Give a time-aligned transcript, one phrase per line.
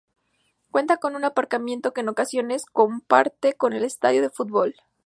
[0.71, 4.73] Cuenta con un aparcamiento que en ocasiones comparte con el estadio de fútbol.